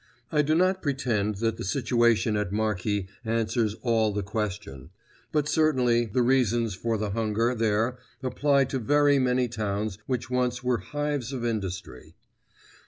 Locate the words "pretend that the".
0.81-1.63